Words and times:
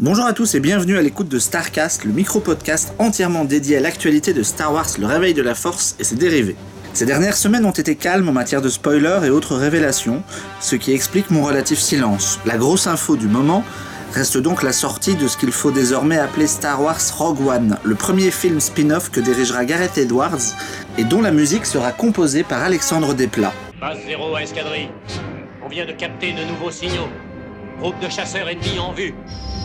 Bonjour 0.00 0.26
à 0.26 0.32
tous 0.32 0.54
et 0.54 0.60
bienvenue 0.60 0.96
à 0.96 1.02
l'écoute 1.02 1.28
de 1.28 1.40
Starcast, 1.40 2.04
le 2.04 2.12
micro-podcast 2.12 2.94
entièrement 3.00 3.44
dédié 3.44 3.78
à 3.78 3.80
l'actualité 3.80 4.32
de 4.32 4.44
Star 4.44 4.72
Wars, 4.72 4.86
le 4.96 5.06
réveil 5.06 5.34
de 5.34 5.42
la 5.42 5.56
force 5.56 5.96
et 5.98 6.04
ses 6.04 6.14
dérivés. 6.14 6.54
Ces 6.92 7.04
dernières 7.04 7.36
semaines 7.36 7.64
ont 7.64 7.72
été 7.72 7.96
calmes 7.96 8.28
en 8.28 8.32
matière 8.32 8.62
de 8.62 8.68
spoilers 8.68 9.26
et 9.26 9.30
autres 9.30 9.56
révélations, 9.56 10.22
ce 10.60 10.76
qui 10.76 10.92
explique 10.92 11.32
mon 11.32 11.42
relatif 11.42 11.80
silence. 11.80 12.38
La 12.46 12.58
grosse 12.58 12.86
info 12.86 13.16
du 13.16 13.26
moment 13.26 13.64
reste 14.12 14.38
donc 14.38 14.62
la 14.62 14.72
sortie 14.72 15.16
de 15.16 15.26
ce 15.26 15.36
qu'il 15.36 15.50
faut 15.50 15.72
désormais 15.72 16.18
appeler 16.18 16.46
Star 16.46 16.80
Wars 16.80 17.00
Rogue 17.16 17.44
One, 17.44 17.76
le 17.82 17.96
premier 17.96 18.30
film 18.30 18.60
spin-off 18.60 19.10
que 19.10 19.18
dirigera 19.18 19.64
Gareth 19.64 19.98
Edwards 19.98 20.54
et 20.96 21.02
dont 21.02 21.22
la 21.22 21.32
musique 21.32 21.66
sera 21.66 21.90
composée 21.90 22.44
par 22.44 22.62
Alexandre 22.62 23.14
Desplat. 23.14 23.52
Base 23.80 23.98
zéro 24.06 24.32
à 24.36 24.44
escadrille. 24.44 24.90
On 25.60 25.68
vient 25.68 25.86
de 25.86 25.92
capter 25.92 26.34
de 26.34 26.44
nouveaux 26.44 26.70
signaux. 26.70 27.08
Groupe 27.80 27.98
de 27.98 28.08
chasseurs 28.08 28.48
ennemis 28.48 28.78
en 28.78 28.92
vue. 28.92 29.12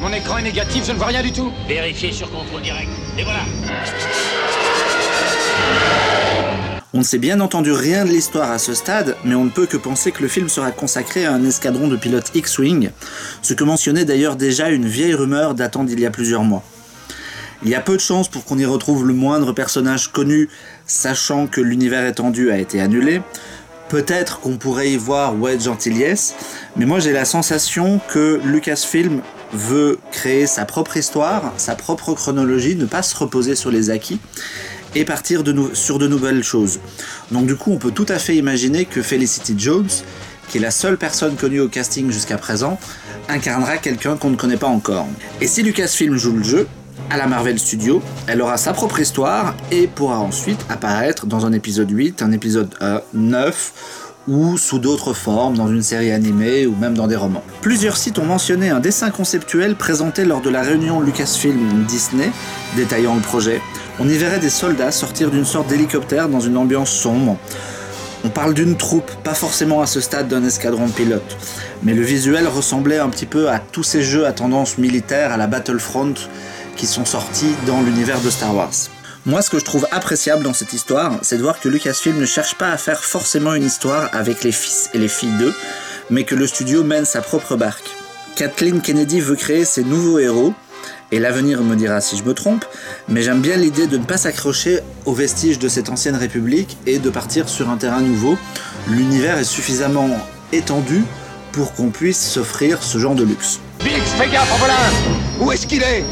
Mon 0.00 0.10
écran 0.14 0.38
est 0.38 0.42
négatif, 0.42 0.86
je 0.86 0.92
ne 0.92 0.96
vois 0.96 1.08
rien 1.08 1.22
du 1.22 1.30
tout. 1.30 1.52
Vérifiez 1.68 2.10
sur 2.10 2.30
contrôle 2.30 2.62
direct. 2.62 2.88
Et 3.18 3.22
voilà. 3.22 3.40
On 6.94 6.98
ne 6.98 7.04
sait 7.04 7.18
bien 7.18 7.38
entendu 7.40 7.70
rien 7.70 8.06
de 8.06 8.10
l'histoire 8.10 8.50
à 8.50 8.58
ce 8.58 8.72
stade, 8.72 9.14
mais 9.24 9.34
on 9.34 9.44
ne 9.44 9.50
peut 9.50 9.66
que 9.66 9.76
penser 9.76 10.10
que 10.10 10.22
le 10.22 10.28
film 10.28 10.48
sera 10.48 10.70
consacré 10.70 11.26
à 11.26 11.32
un 11.32 11.44
escadron 11.44 11.86
de 11.86 11.96
pilotes 11.96 12.32
X-Wing, 12.34 12.90
ce 13.42 13.52
que 13.52 13.62
mentionnait 13.62 14.06
d'ailleurs 14.06 14.36
déjà 14.36 14.70
une 14.70 14.86
vieille 14.86 15.14
rumeur 15.14 15.54
datant 15.54 15.84
d'il 15.84 16.00
y 16.00 16.06
a 16.06 16.10
plusieurs 16.10 16.44
mois. 16.44 16.64
Il 17.62 17.68
y 17.68 17.74
a 17.74 17.80
peu 17.80 17.94
de 17.94 18.00
chances 18.00 18.28
pour 18.28 18.46
qu'on 18.46 18.58
y 18.58 18.64
retrouve 18.64 19.06
le 19.06 19.12
moindre 19.12 19.52
personnage 19.52 20.08
connu, 20.08 20.48
sachant 20.86 21.46
que 21.46 21.60
l'univers 21.60 22.06
étendu 22.06 22.50
a 22.50 22.56
été 22.56 22.80
annulé. 22.80 23.20
Peut-être 23.90 24.38
qu'on 24.38 24.56
pourrait 24.56 24.92
y 24.92 24.96
voir 24.96 25.34
Wedge 25.36 25.66
Antilles, 25.66 26.32
mais 26.76 26.86
moi 26.86 27.00
j'ai 27.00 27.12
la 27.12 27.24
sensation 27.24 28.00
que 28.08 28.40
Lucasfilm 28.44 29.20
veut 29.52 29.98
créer 30.12 30.46
sa 30.46 30.64
propre 30.64 30.96
histoire, 30.96 31.52
sa 31.56 31.74
propre 31.74 32.14
chronologie, 32.14 32.76
ne 32.76 32.84
pas 32.84 33.02
se 33.02 33.16
reposer 33.16 33.56
sur 33.56 33.72
les 33.72 33.90
acquis 33.90 34.20
et 34.94 35.04
partir 35.04 35.42
sur 35.74 35.98
de 35.98 36.06
nouvelles 36.06 36.44
choses. 36.44 36.78
Donc 37.32 37.46
du 37.46 37.56
coup, 37.56 37.72
on 37.72 37.78
peut 37.78 37.90
tout 37.90 38.06
à 38.08 38.20
fait 38.20 38.36
imaginer 38.36 38.84
que 38.84 39.02
Felicity 39.02 39.56
Jones, 39.58 39.90
qui 40.48 40.58
est 40.58 40.60
la 40.60 40.70
seule 40.70 40.96
personne 40.96 41.34
connue 41.34 41.60
au 41.60 41.68
casting 41.68 42.12
jusqu'à 42.12 42.38
présent, 42.38 42.78
incarnera 43.28 43.76
quelqu'un 43.78 44.16
qu'on 44.16 44.30
ne 44.30 44.36
connaît 44.36 44.56
pas 44.56 44.68
encore. 44.68 45.08
Et 45.40 45.48
si 45.48 45.64
Lucasfilm 45.64 46.16
joue 46.16 46.36
le 46.36 46.44
jeu, 46.44 46.68
à 47.08 47.16
la 47.16 47.26
Marvel 47.26 47.58
Studios, 47.58 48.02
elle 48.26 48.42
aura 48.42 48.56
sa 48.56 48.72
propre 48.72 49.00
histoire 49.00 49.54
et 49.70 49.86
pourra 49.86 50.18
ensuite 50.18 50.64
apparaître 50.68 51.26
dans 51.26 51.46
un 51.46 51.52
épisode 51.52 51.90
8, 51.90 52.22
un 52.22 52.32
épisode 52.32 52.74
euh, 52.82 53.00
9 53.14 53.72
ou 54.28 54.58
sous 54.58 54.78
d'autres 54.78 55.12
formes 55.12 55.56
dans 55.56 55.68
une 55.68 55.82
série 55.82 56.12
animée 56.12 56.66
ou 56.66 56.74
même 56.76 56.94
dans 56.94 57.06
des 57.06 57.16
romans. 57.16 57.42
Plusieurs 57.62 57.96
sites 57.96 58.18
ont 58.18 58.24
mentionné 58.24 58.68
un 58.70 58.80
dessin 58.80 59.10
conceptuel 59.10 59.74
présenté 59.74 60.24
lors 60.24 60.40
de 60.40 60.50
la 60.50 60.62
réunion 60.62 61.00
Lucasfilm-Disney 61.00 62.30
détaillant 62.76 63.14
le 63.14 63.22
projet. 63.22 63.60
On 63.98 64.08
y 64.08 64.16
verrait 64.16 64.38
des 64.38 64.50
soldats 64.50 64.92
sortir 64.92 65.30
d'une 65.30 65.44
sorte 65.44 65.68
d'hélicoptère 65.68 66.28
dans 66.28 66.40
une 66.40 66.56
ambiance 66.56 66.90
sombre. 66.90 67.36
On 68.22 68.28
parle 68.28 68.52
d'une 68.52 68.76
troupe, 68.76 69.10
pas 69.24 69.32
forcément 69.32 69.80
à 69.80 69.86
ce 69.86 70.00
stade 70.00 70.28
d'un 70.28 70.44
escadron 70.44 70.86
de 70.86 70.92
pilotes, 70.92 71.38
mais 71.82 71.94
le 71.94 72.02
visuel 72.02 72.46
ressemblait 72.46 72.98
un 72.98 73.08
petit 73.08 73.24
peu 73.24 73.48
à 73.48 73.58
tous 73.58 73.82
ces 73.82 74.02
jeux 74.02 74.26
à 74.26 74.32
tendance 74.32 74.76
militaire 74.76 75.32
à 75.32 75.38
la 75.38 75.46
Battlefront 75.46 76.14
qui 76.76 76.86
sont 76.86 77.04
sortis 77.04 77.54
dans 77.66 77.80
l'univers 77.82 78.20
de 78.20 78.30
Star 78.30 78.54
Wars. 78.54 78.72
Moi, 79.26 79.42
ce 79.42 79.50
que 79.50 79.58
je 79.58 79.64
trouve 79.64 79.86
appréciable 79.90 80.42
dans 80.42 80.54
cette 80.54 80.72
histoire, 80.72 81.18
c'est 81.22 81.36
de 81.36 81.42
voir 81.42 81.60
que 81.60 81.68
Lucasfilm 81.68 82.18
ne 82.18 82.24
cherche 82.24 82.54
pas 82.54 82.70
à 82.70 82.78
faire 82.78 83.04
forcément 83.04 83.54
une 83.54 83.64
histoire 83.64 84.08
avec 84.12 84.42
les 84.44 84.52
fils 84.52 84.88
et 84.94 84.98
les 84.98 85.08
filles 85.08 85.36
d'eux, 85.38 85.54
mais 86.08 86.24
que 86.24 86.34
le 86.34 86.46
studio 86.46 86.82
mène 86.82 87.04
sa 87.04 87.20
propre 87.20 87.56
barque. 87.56 87.90
Kathleen 88.34 88.80
Kennedy 88.80 89.20
veut 89.20 89.36
créer 89.36 89.66
ses 89.66 89.84
nouveaux 89.84 90.18
héros, 90.18 90.54
et 91.12 91.18
l'avenir 91.18 91.62
me 91.62 91.76
dira 91.76 92.00
si 92.00 92.16
je 92.16 92.22
me 92.24 92.34
trompe, 92.34 92.64
mais 93.08 93.22
j'aime 93.22 93.40
bien 93.40 93.56
l'idée 93.56 93.86
de 93.86 93.98
ne 93.98 94.04
pas 94.04 94.16
s'accrocher 94.16 94.80
aux 95.04 95.12
vestiges 95.12 95.58
de 95.58 95.68
cette 95.68 95.90
ancienne 95.90 96.16
république 96.16 96.78
et 96.86 96.98
de 96.98 97.10
partir 97.10 97.48
sur 97.48 97.68
un 97.68 97.76
terrain 97.76 98.00
nouveau. 98.00 98.38
L'univers 98.88 99.38
est 99.38 99.44
suffisamment 99.44 100.08
étendu 100.52 101.04
pour 101.52 101.74
qu'on 101.74 101.90
puisse 101.90 102.20
s'offrir 102.20 102.82
ce 102.82 102.98
genre 102.98 103.14
de 103.14 103.24
luxe. 103.24 103.60
Biggs, 103.80 104.02
fais 104.02 104.28
Où 105.40 105.52
est-ce 105.52 105.66
qu'il 105.66 105.82
est? 105.82 106.04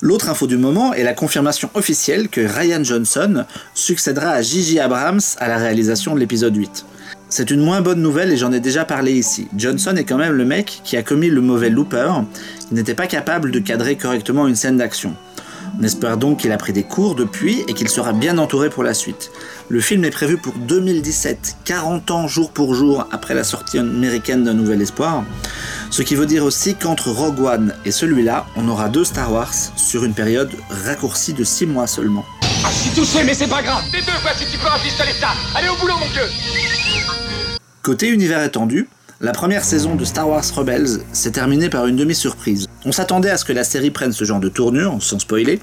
L'autre 0.00 0.28
info 0.28 0.46
du 0.46 0.56
moment 0.56 0.94
est 0.94 1.02
la 1.02 1.12
confirmation 1.12 1.70
officielle 1.74 2.28
que 2.28 2.40
Ryan 2.40 2.84
Johnson 2.84 3.44
succédera 3.74 4.30
à 4.30 4.42
Gigi 4.42 4.78
Abrams 4.78 5.20
à 5.38 5.48
la 5.48 5.56
réalisation 5.56 6.14
de 6.14 6.20
l'épisode 6.20 6.54
8. 6.54 6.86
C'est 7.28 7.50
une 7.50 7.60
moins 7.60 7.80
bonne 7.80 8.00
nouvelle 8.00 8.30
et 8.30 8.36
j'en 8.36 8.52
ai 8.52 8.60
déjà 8.60 8.84
parlé 8.84 9.12
ici. 9.12 9.48
Johnson 9.56 9.96
est 9.96 10.04
quand 10.04 10.18
même 10.18 10.34
le 10.34 10.44
mec 10.44 10.82
qui 10.84 10.96
a 10.96 11.02
commis 11.02 11.30
le 11.30 11.40
mauvais 11.40 11.70
looper, 11.70 12.12
qui 12.68 12.74
n'était 12.74 12.94
pas 12.94 13.08
capable 13.08 13.50
de 13.50 13.58
cadrer 13.58 13.96
correctement 13.96 14.46
une 14.46 14.54
scène 14.54 14.76
d'action. 14.76 15.16
On 15.78 15.82
espère 15.82 16.16
donc 16.16 16.38
qu'il 16.38 16.52
a 16.52 16.56
pris 16.56 16.72
des 16.72 16.84
cours 16.84 17.14
depuis 17.14 17.64
et 17.66 17.74
qu'il 17.74 17.88
sera 17.88 18.12
bien 18.12 18.38
entouré 18.38 18.70
pour 18.70 18.84
la 18.84 18.94
suite? 18.94 19.32
Le 19.68 19.80
film 19.80 20.04
est 20.04 20.10
prévu 20.10 20.36
pour 20.36 20.52
2017, 20.52 21.56
40 21.64 22.10
ans 22.12 22.28
jour 22.28 22.52
pour 22.52 22.74
jour 22.74 23.08
après 23.10 23.34
la 23.34 23.42
sortie 23.42 23.78
américaine 23.78 24.44
d'un 24.44 24.54
Nouvel 24.54 24.80
Espoir. 24.82 25.24
Ce 25.90 26.02
qui 26.02 26.14
veut 26.14 26.26
dire 26.26 26.44
aussi 26.44 26.76
qu'entre 26.76 27.10
Rogue 27.10 27.40
One 27.40 27.74
et 27.84 27.90
celui-là, 27.90 28.46
on 28.56 28.68
aura 28.68 28.88
deux 28.88 29.04
Star 29.04 29.32
Wars 29.32 29.52
sur 29.76 30.04
une 30.04 30.14
période 30.14 30.50
raccourcie 30.86 31.32
de 31.32 31.42
6 31.42 31.66
mois 31.66 31.86
seulement. 31.86 32.24
Ah, 32.64 32.70
touché, 32.94 33.24
mais 33.24 33.34
c'est 33.34 33.48
pas 33.48 33.62
grave. 33.62 33.82
Les 33.92 34.00
deux, 34.00 34.12
voici, 34.22 34.44
tu 34.50 34.58
peux 34.58 34.68
un 34.68 34.78
pistolet 34.78 35.12
ça. 35.20 35.30
Allez 35.54 35.68
au 35.68 35.76
boulot, 35.76 35.94
mon 35.98 36.06
vieux. 36.06 36.28
Côté 37.82 38.08
univers 38.08 38.42
étendu, 38.42 38.88
la 39.20 39.32
première 39.32 39.64
saison 39.64 39.94
de 39.94 40.04
Star 40.04 40.28
Wars 40.28 40.44
Rebels 40.54 40.98
s'est 41.12 41.30
terminée 41.30 41.68
par 41.68 41.86
une 41.86 41.96
demi-surprise. 41.96 42.66
On 42.84 42.92
s'attendait 42.92 43.30
à 43.30 43.36
ce 43.36 43.44
que 43.44 43.52
la 43.52 43.62
série 43.62 43.90
prenne 43.90 44.12
ce 44.12 44.24
genre 44.24 44.40
de 44.40 44.48
tournure, 44.48 44.96
sans 45.00 45.18
spoiler, 45.18 45.60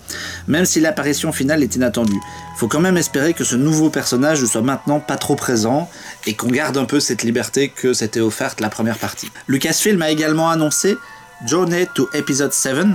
même 0.47 0.65
si 0.65 0.79
l'apparition 0.79 1.31
finale 1.31 1.61
est 1.61 1.75
inattendue. 1.75 2.19
Faut 2.55 2.67
quand 2.67 2.79
même 2.79 2.97
espérer 2.97 3.33
que 3.33 3.43
ce 3.43 3.55
nouveau 3.55 3.89
personnage 3.89 4.41
ne 4.41 4.47
soit 4.47 4.61
maintenant 4.61 4.99
pas 4.99 5.17
trop 5.17 5.35
présent 5.35 5.89
et 6.25 6.33
qu'on 6.33 6.47
garde 6.47 6.77
un 6.77 6.85
peu 6.85 6.99
cette 6.99 7.23
liberté 7.23 7.69
que 7.69 7.93
s'était 7.93 8.21
offerte 8.21 8.61
la 8.61 8.69
première 8.69 8.97
partie. 8.97 9.29
Lucasfilm 9.47 10.01
a 10.01 10.09
également 10.09 10.49
annoncé 10.49 10.97
Journey 11.45 11.87
to 11.93 12.09
Episode 12.13 12.53
7, 12.53 12.85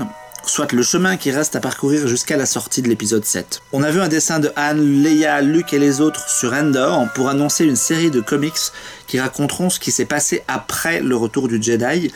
soit 0.49 0.73
le 0.73 0.83
chemin 0.83 1.17
qui 1.17 1.31
reste 1.31 1.57
à 1.57 1.61
parcourir 1.61 2.07
jusqu'à 2.07 2.37
la 2.37 2.47
sortie 2.47 2.83
de 2.83 2.89
l'épisode 2.89 3.25
7. 3.25 3.63
On 3.73 3.83
a 3.83 3.91
vu 3.91 4.01
un 4.01 4.09
dessin 4.09 4.39
de 4.39 4.51
Han, 4.57 4.75
Leia, 4.75 5.41
Luke 5.43 5.73
et 5.73 5.79
les 5.79 6.01
autres 6.01 6.29
sur 6.29 6.53
Endor 6.53 7.09
pour 7.15 7.29
annoncer 7.29 7.65
une 7.65 7.77
série 7.77 8.11
de 8.11 8.21
comics 8.21 8.73
qui 9.07 9.21
raconteront 9.21 9.71
ce 9.71 9.81
qui 9.81 9.91
s'est 9.91 10.05
passé 10.05 10.43
après 10.49 11.01
le 11.01 11.17
retour 11.17 11.49
du 11.49 11.63
Jedi, 11.63 12.13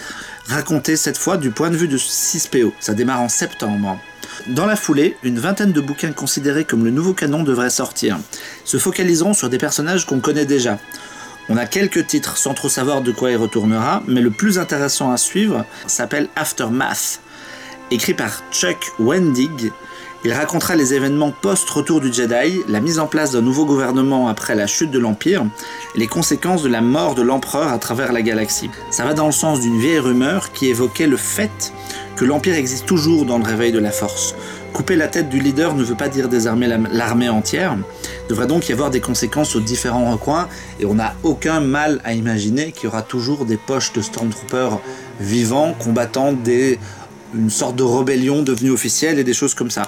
raconté 0.46 0.96
cette 0.96 1.18
fois 1.18 1.36
du 1.36 1.50
point 1.50 1.70
de 1.70 1.76
vue 1.76 1.88
de 1.88 1.98
6PO. 1.98 2.72
Ça 2.80 2.94
démarre 2.94 3.20
en 3.20 3.28
septembre. 3.28 3.98
Dans 4.47 4.66
la 4.66 4.76
foulée, 4.76 5.16
une 5.22 5.38
vingtaine 5.38 5.72
de 5.72 5.80
bouquins 5.80 6.12
considérés 6.12 6.64
comme 6.64 6.84
le 6.84 6.91
nouveau 6.91 7.12
canon 7.12 7.42
devraient 7.42 7.70
sortir, 7.70 8.18
se 8.64 8.78
focaliseront 8.78 9.34
sur 9.34 9.50
des 9.50 9.58
personnages 9.58 10.06
qu'on 10.06 10.20
connaît 10.20 10.47
déjà. 10.47 10.78
On 11.48 11.56
a 11.56 11.66
quelques 11.66 12.06
titres 12.06 12.36
sans 12.36 12.54
trop 12.54 12.68
savoir 12.68 13.02
de 13.02 13.10
quoi 13.10 13.32
il 13.32 13.36
retournera, 13.36 14.02
mais 14.06 14.20
le 14.20 14.30
plus 14.30 14.58
intéressant 14.58 15.10
à 15.10 15.16
suivre 15.16 15.64
s'appelle 15.86 16.28
Aftermath. 16.36 17.20
Écrit 17.91 18.15
par 18.15 18.43
Chuck 18.53 18.93
Wendig, 19.01 19.73
il 20.25 20.33
racontera 20.33 20.77
les 20.77 20.95
événements 20.95 21.33
post-retour 21.33 22.01
du 22.01 22.12
Jedi, 22.12 22.61
la 22.69 22.81
mise 22.81 22.99
en 22.99 23.06
place 23.06 23.33
d'un 23.33 23.41
nouveau 23.41 23.65
gouvernement 23.65 24.28
après 24.28 24.55
la 24.55 24.67
chute 24.67 24.91
de 24.91 24.99
l'Empire, 24.99 25.45
les 25.97 26.06
conséquences 26.06 26.62
de 26.62 26.69
la 26.69 26.83
mort 26.83 27.15
de 27.15 27.23
l'Empereur 27.23 27.69
à 27.73 27.78
travers 27.78 28.12
la 28.12 28.23
galaxie. 28.23 28.71
Ça 28.91 29.05
va 29.05 29.15
dans 29.15 29.27
le 29.27 29.33
sens 29.33 29.61
d'une 29.61 29.81
vieille 29.81 29.99
rumeur 29.99 30.53
qui 30.53 30.69
évoquait 30.69 31.06
le 31.09 31.17
fait 31.17 31.73
que 32.17 32.25
l'Empire 32.25 32.55
existe 32.55 32.87
toujours 32.87 33.25
dans 33.25 33.39
le 33.39 33.45
réveil 33.45 33.73
de 33.73 33.78
la 33.78 33.91
Force. 33.91 34.34
Couper 34.75 34.95
la 34.95 35.09
tête 35.09 35.31
du 35.31 35.41
leader 35.41 35.75
ne 35.75 35.83
veut 35.83 35.97
pas 35.97 36.09
dire 36.09 36.28
désarmer 36.28 36.69
la- 36.69 36.77
l'armée 36.93 37.28
entière. 37.28 37.77
Il 38.27 38.28
devrait 38.28 38.47
donc 38.47 38.69
y 38.69 38.72
avoir 38.72 38.91
des 38.91 39.01
conséquences 39.01 39.57
aux 39.57 39.60
différents 39.60 40.13
recoins, 40.13 40.48
et 40.78 40.84
on 40.84 40.95
n'a 40.95 41.15
aucun 41.25 41.60
mal 41.60 42.01
à 42.04 42.13
imaginer 42.13 42.71
qu'il 42.72 42.84
y 42.84 42.86
aura 42.86 43.03
toujours 43.03 43.47
des 43.47 43.57
poches 43.57 43.93
de 43.95 44.03
Stormtroopers 44.03 44.78
vivants 45.19 45.75
combattant 45.83 46.33
des 46.33 46.78
une 47.34 47.50
sorte 47.50 47.77
de 47.77 47.82
rébellion 47.82 48.42
devenue 48.42 48.71
officielle 48.71 49.18
et 49.18 49.24
des 49.24 49.32
choses 49.32 49.54
comme 49.54 49.71
ça. 49.71 49.82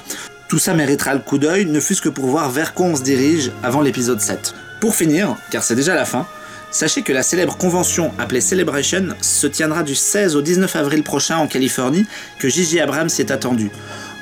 Tout 0.48 0.58
ça 0.58 0.74
méritera 0.74 1.14
le 1.14 1.20
coup 1.20 1.38
d'œil, 1.38 1.64
ne 1.64 1.80
fût-ce 1.80 2.02
que 2.02 2.08
pour 2.08 2.26
voir 2.26 2.50
vers 2.50 2.74
quoi 2.74 2.86
on 2.86 2.96
se 2.96 3.02
dirige 3.02 3.52
avant 3.62 3.80
l'épisode 3.80 4.20
7. 4.20 4.54
Pour 4.80 4.94
finir, 4.94 5.36
car 5.50 5.62
c'est 5.62 5.74
déjà 5.74 5.94
la 5.94 6.04
fin, 6.04 6.26
sachez 6.70 7.02
que 7.02 7.12
la 7.12 7.22
célèbre 7.22 7.56
convention 7.56 8.12
appelée 8.18 8.40
Celebration 8.40 9.08
se 9.20 9.46
tiendra 9.46 9.82
du 9.82 9.94
16 9.94 10.36
au 10.36 10.42
19 10.42 10.76
avril 10.76 11.02
prochain 11.02 11.38
en 11.38 11.46
Californie, 11.46 12.04
que 12.38 12.48
Gigi 12.48 12.80
Abrams 12.80 13.08
y 13.16 13.20
est 13.20 13.30
attendu. 13.30 13.70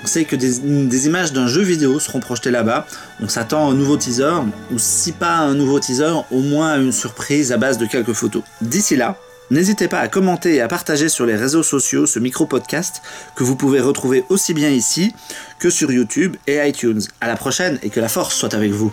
On 0.03 0.07
sait 0.07 0.25
que 0.25 0.37
des, 0.37 1.07
images 1.07 1.33
d'un 1.33 1.47
jeu 1.47 1.63
vidéo 1.63 2.01
seront 2.01 2.21
projetées 2.21 2.51
là-bas. 2.51 2.87
On 3.21 3.29
s'attend 3.29 3.69
à 3.69 3.73
un 3.73 3.75
nouveau 3.75 3.97
teaser, 3.97 4.41
ou 4.73 4.79
si 4.79 5.13
pas 5.13 5.39
à 5.39 5.43
un 5.43 5.55
nouveau 5.55 5.79
teaser, 5.79 6.15
au 6.31 6.41
moins 6.41 6.73
à 6.73 6.77
une 6.79 6.93
surprise 6.93 7.53
à 7.53 7.59
base 7.59 7.77
de 7.77 7.87
quelques 7.87 8.15
photos. 8.15 8.43
D'ici 8.63 8.97
là, 8.97 9.17
N'hésitez 9.51 9.89
pas 9.89 9.99
à 9.99 10.07
commenter 10.07 10.55
et 10.55 10.61
à 10.61 10.69
partager 10.69 11.09
sur 11.09 11.27
les 11.27 11.35
réseaux 11.35 11.65
sociaux 11.65 12.07
ce 12.07 12.21
micro-podcast 12.21 13.03
que 13.35 13.43
vous 13.43 13.57
pouvez 13.57 13.81
retrouver 13.81 14.25
aussi 14.29 14.55
bien 14.55 14.69
ici 14.71 15.13
que 15.59 15.71
sur 15.71 15.91
YouTube 15.91 16.37
et 16.47 16.67
iTunes. 16.69 17.01
À 17.21 17.27
la 17.27 17.35
prochaine 17.35 17.79
et 17.83 17.91
que 17.91 17.99
la 17.99 18.09
force 18.09 18.37
soit 18.37 18.55
avec 18.55 18.71
vous. 18.71 18.93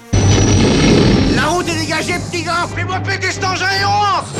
La 1.35 1.45
route 1.45 1.67
est 1.69 1.79
dégagée 1.79 2.15
petit 2.31 2.41
gars 2.43 2.67
Fais-moi 2.75 2.99
péter 3.01 3.31
cet 3.31 3.43
engin 3.43 3.69
et 3.69 3.85
on 3.85 3.89
rentre 3.89 4.33